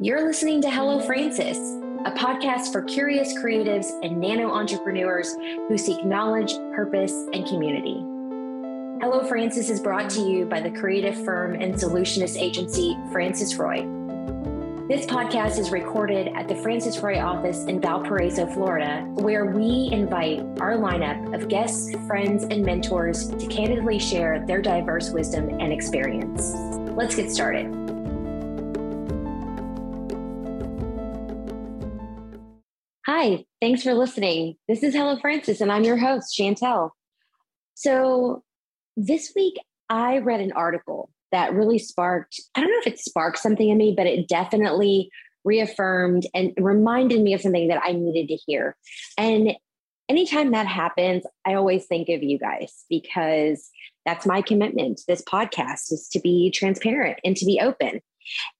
[0.00, 1.58] You're listening to Hello Francis,
[2.04, 5.34] a podcast for curious creatives and nano entrepreneurs
[5.66, 7.96] who seek knowledge, purpose, and community.
[9.02, 13.78] Hello Francis is brought to you by the creative firm and solutionist agency Francis Roy.
[14.86, 20.42] This podcast is recorded at the Francis Roy office in Valparaiso, Florida, where we invite
[20.60, 26.52] our lineup of guests, friends, and mentors to candidly share their diverse wisdom and experience.
[26.96, 27.87] Let's get started.
[33.20, 34.54] Hi, thanks for listening.
[34.68, 36.90] This is Hello Francis, and I'm your host, Chantel.
[37.74, 38.44] So,
[38.96, 39.56] this week
[39.90, 43.76] I read an article that really sparked, I don't know if it sparked something in
[43.76, 45.10] me, but it definitely
[45.44, 48.76] reaffirmed and reminded me of something that I needed to hear.
[49.16, 49.50] And
[50.08, 53.68] anytime that happens, I always think of you guys because
[54.06, 55.00] that's my commitment.
[55.08, 58.00] This podcast is to be transparent and to be open.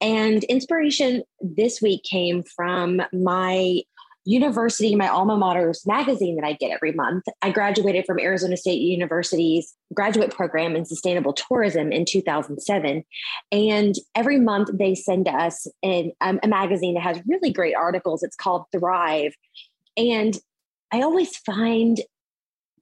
[0.00, 3.82] And inspiration this week came from my
[4.26, 7.24] university, my alma mater's magazine that I get every month.
[7.42, 13.04] I graduated from Arizona State University's graduate program in sustainable tourism in 2007.
[13.52, 18.22] And every month they send us in, um, a magazine that has really great articles.
[18.22, 19.34] It's called Thrive.
[19.96, 20.36] And
[20.92, 22.00] I always find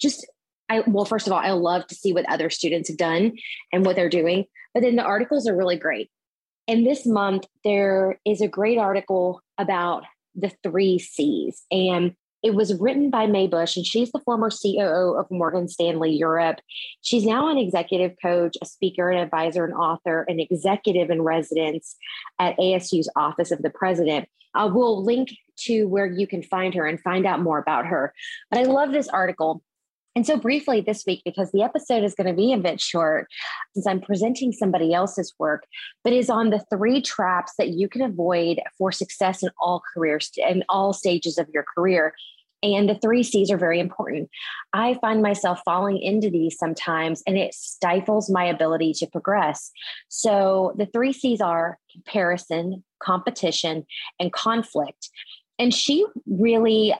[0.00, 0.26] just
[0.68, 3.32] I well, first of all, I love to see what other students have done
[3.72, 4.44] and what they're doing.
[4.72, 6.10] But then the articles are really great.
[6.68, 11.62] And this month, there is a great article about the three C's.
[11.70, 16.12] And it was written by Mae Bush, and she's the former COO of Morgan Stanley
[16.12, 16.60] Europe.
[17.02, 21.96] She's now an executive coach, a speaker, an advisor, an author, an executive in residence
[22.38, 24.26] at ASU's Office of the President.
[24.54, 25.30] I will link
[25.64, 28.14] to where you can find her and find out more about her.
[28.50, 29.62] But I love this article
[30.16, 33.28] and so, briefly this week, because the episode is going to be a bit short,
[33.74, 35.64] since I'm presenting somebody else's work,
[36.02, 40.30] but is on the three traps that you can avoid for success in all careers
[40.44, 42.12] and all stages of your career.
[42.62, 44.28] And the three C's are very important.
[44.72, 49.70] I find myself falling into these sometimes, and it stifles my ability to progress.
[50.08, 53.86] So, the three C's are comparison, competition,
[54.18, 55.08] and conflict.
[55.60, 56.94] And she really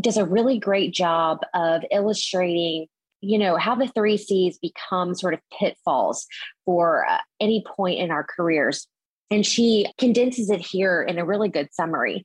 [0.00, 2.86] does a really great job of illustrating
[3.20, 6.26] you know how the three c's become sort of pitfalls
[6.64, 8.86] for uh, any point in our careers
[9.30, 12.24] and she condenses it here in a really good summary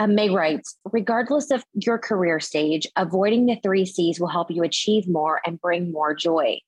[0.00, 4.62] um, Mae writes, regardless of your career stage, avoiding the three C's will help you
[4.62, 6.60] achieve more and bring more joy.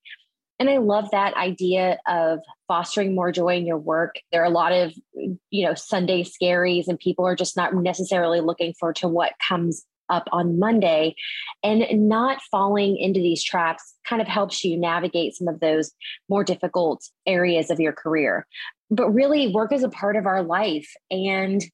[0.60, 4.16] And I love that idea of fostering more joy in your work.
[4.30, 8.42] There are a lot of, you know, Sunday scaries, and people are just not necessarily
[8.42, 11.14] looking forward to what comes up on Monday.
[11.62, 15.92] And not falling into these traps kind of helps you navigate some of those
[16.28, 18.46] more difficult areas of your career.
[18.90, 20.92] But really, work is a part of our life.
[21.10, 21.64] And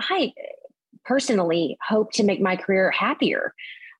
[0.00, 0.34] I
[1.06, 3.54] personally hope to make my career happier.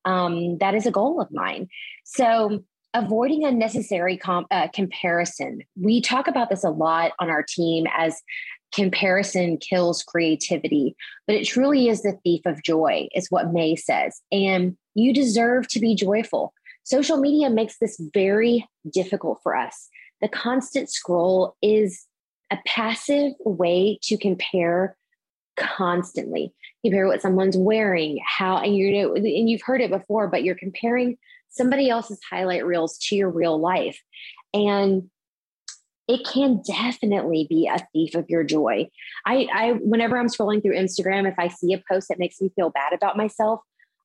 [0.04, 1.68] Um, that is a goal of mine.
[2.04, 2.62] So,
[2.94, 5.60] avoiding unnecessary uh, comparison.
[5.80, 8.20] We talk about this a lot on our team as
[8.74, 10.94] comparison kills creativity,
[11.26, 14.20] but it truly is the thief of joy, is what May says.
[14.30, 16.52] And you deserve to be joyful.
[16.84, 19.88] Social media makes this very difficult for us.
[20.20, 22.06] The constant scroll is
[22.50, 24.96] a passive way to compare
[25.58, 26.52] constantly
[26.84, 30.54] compare what someone's wearing how and you know and you've heard it before but you're
[30.54, 31.16] comparing
[31.50, 34.00] somebody else's highlight reels to your real life.
[34.54, 35.10] And
[36.06, 38.88] it can definitely be a thief of your joy.
[39.26, 42.50] I, I, whenever I'm scrolling through Instagram, if I see a post that makes me
[42.56, 43.60] feel bad about myself,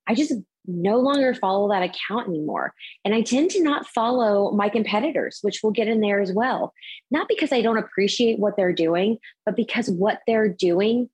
[0.06, 0.34] I just
[0.66, 2.74] no longer follow that account anymore.
[3.06, 6.74] And I tend to not follow my competitors, which we'll get in there as well.
[7.10, 11.10] Not because I don't appreciate what they're doing, but because what they're doing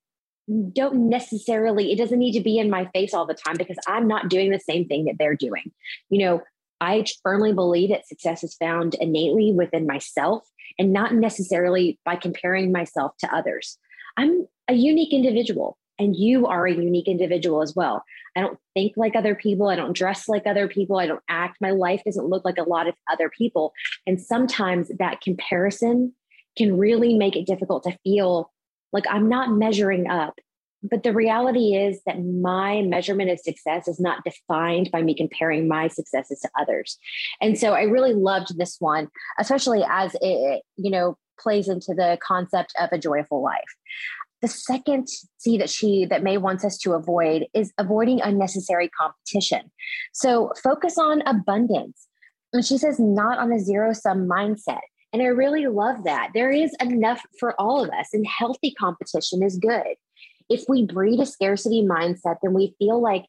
[0.71, 4.07] don't necessarily, it doesn't need to be in my face all the time because I'm
[4.07, 5.71] not doing the same thing that they're doing.
[6.09, 6.41] You know,
[6.81, 10.43] I firmly believe that success is found innately within myself
[10.77, 13.77] and not necessarily by comparing myself to others.
[14.17, 18.03] I'm a unique individual and you are a unique individual as well.
[18.35, 19.67] I don't think like other people.
[19.67, 20.97] I don't dress like other people.
[20.97, 21.57] I don't act.
[21.59, 23.73] My life doesn't look like a lot of other people.
[24.07, 26.13] And sometimes that comparison
[26.57, 28.51] can really make it difficult to feel
[28.93, 30.35] like I'm not measuring up.
[30.81, 35.67] But the reality is that my measurement of success is not defined by me comparing
[35.67, 36.97] my successes to others.
[37.41, 42.17] And so I really loved this one, especially as it, you know, plays into the
[42.25, 43.75] concept of a joyful life.
[44.41, 45.07] The second
[45.37, 49.69] C that she that May wants us to avoid is avoiding unnecessary competition.
[50.13, 52.07] So focus on abundance.
[52.53, 54.79] And she says not on a zero sum mindset
[55.11, 56.31] And I really love that.
[56.33, 59.95] There is enough for all of us, and healthy competition is good.
[60.49, 63.25] If we breed a scarcity mindset, then we feel like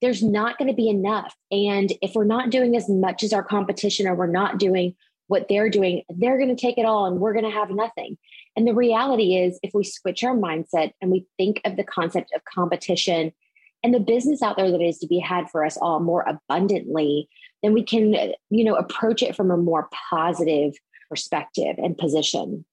[0.00, 1.34] there's not going to be enough.
[1.50, 4.94] And if we're not doing as much as our competition or we're not doing
[5.26, 8.16] what they're doing, they're going to take it all and we're going to have nothing.
[8.56, 12.32] And the reality is, if we switch our mindset and we think of the concept
[12.34, 13.32] of competition
[13.82, 17.28] and the business out there that is to be had for us all more abundantly,
[17.62, 20.74] then we can, you know, approach it from a more positive
[21.10, 22.64] perspective and position.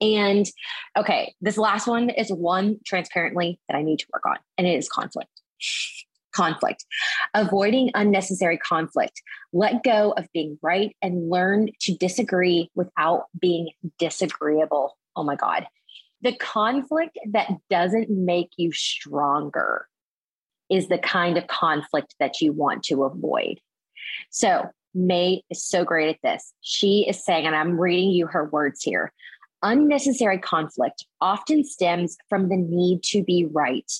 [0.00, 0.46] And
[0.98, 4.76] okay, this last one is one transparently that I need to work on, and it
[4.76, 5.30] is conflict
[6.34, 6.84] conflict,
[7.32, 9.22] avoiding unnecessary conflict.
[9.52, 14.98] Let go of being right and learn to disagree without being disagreeable.
[15.16, 15.66] Oh my God.
[16.22, 19.86] The conflict that doesn't make you stronger
[20.70, 23.60] is the kind of conflict that you want to avoid.
[24.30, 26.52] So, May is so great at this.
[26.60, 29.12] She is saying, and I'm reading you her words here
[29.66, 33.90] unnecessary conflict often stems from the need to be right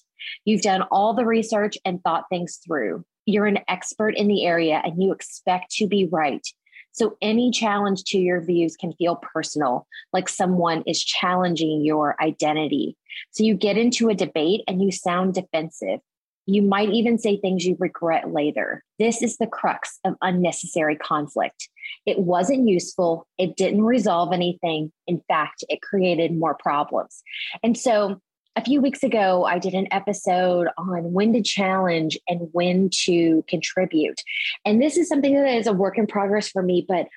[0.44, 3.05] You've done all the research and thought things through.
[3.26, 6.46] You're an expert in the area and you expect to be right.
[6.93, 12.96] So any challenge to your views can feel personal, like someone is challenging your identity.
[13.32, 16.00] So you get into a debate and you sound defensive.
[16.46, 18.85] You might even say things you regret later.
[18.99, 21.69] This is the crux of unnecessary conflict.
[22.06, 23.26] It wasn't useful.
[23.38, 24.93] It didn't resolve anything.
[25.06, 27.23] In fact, it created more problems.
[27.62, 28.20] And so
[28.56, 33.44] a few weeks ago, I did an episode on when to challenge and when to
[33.49, 34.20] contribute.
[34.64, 37.08] And this is something that is a work in progress for me, but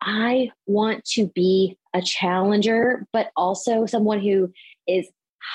[0.00, 4.52] I want to be a challenger, but also someone who
[4.86, 5.08] is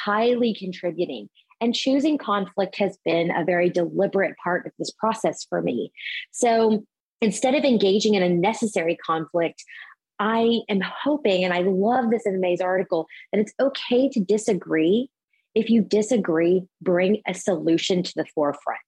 [0.06, 1.30] highly contributing.
[1.59, 5.92] And choosing conflict has been a very deliberate part of this process for me.
[6.31, 6.83] So
[7.21, 9.63] instead of engaging in a necessary conflict,
[10.19, 15.09] I am hoping, and I love this in May's article, that it's okay to disagree.
[15.56, 18.80] If you disagree, bring a solution to the forefront.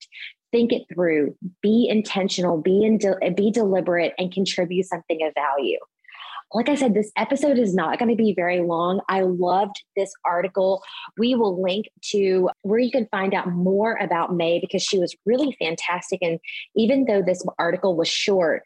[0.51, 5.77] Think it through, be intentional, be, in de- be deliberate, and contribute something of value.
[6.53, 9.01] Like I said, this episode is not going to be very long.
[9.07, 10.81] I loved this article.
[11.17, 15.15] We will link to where you can find out more about May because she was
[15.25, 16.21] really fantastic.
[16.21, 16.39] And
[16.75, 18.63] even though this article was short,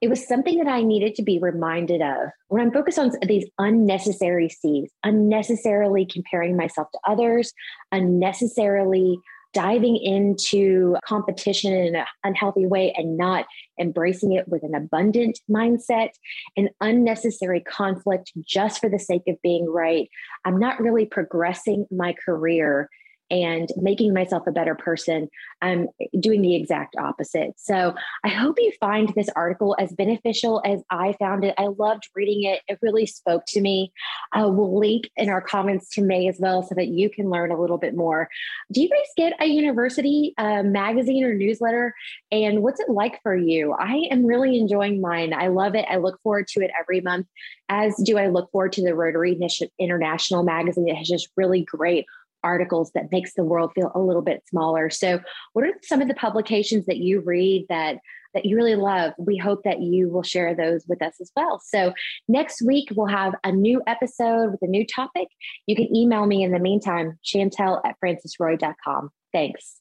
[0.00, 3.48] it was something that I needed to be reminded of when I'm focused on these
[3.58, 7.52] unnecessary C's, unnecessarily comparing myself to others,
[7.92, 9.18] unnecessarily
[9.56, 13.46] diving into competition in an unhealthy way and not
[13.80, 16.10] embracing it with an abundant mindset,
[16.58, 20.10] an unnecessary conflict just for the sake of being right.
[20.44, 22.90] I'm not really progressing my career
[23.30, 25.28] and making myself a better person,
[25.62, 25.88] I'm
[26.18, 27.54] doing the exact opposite.
[27.56, 27.94] So
[28.24, 31.54] I hope you find this article as beneficial as I found it.
[31.58, 33.92] I loved reading it, it really spoke to me.
[34.32, 37.50] Uh, we'll link in our comments to May as well so that you can learn
[37.50, 38.28] a little bit more.
[38.72, 41.94] Do you guys get a university uh, magazine or newsletter?
[42.30, 43.72] And what's it like for you?
[43.72, 45.32] I am really enjoying mine.
[45.32, 45.86] I love it.
[45.88, 47.26] I look forward to it every month,
[47.68, 49.38] as do I look forward to the Rotary
[49.78, 50.88] International magazine.
[50.88, 52.06] It has just really great
[52.46, 54.88] articles that makes the world feel a little bit smaller.
[54.88, 55.20] So,
[55.52, 57.98] what are some of the publications that you read that
[58.34, 59.12] that you really love?
[59.18, 61.60] We hope that you will share those with us as well.
[61.62, 61.92] So,
[62.28, 65.28] next week we'll have a new episode with a new topic.
[65.66, 69.10] You can email me in the meantime, Chantel at francisroy.com.
[69.32, 69.80] Thanks.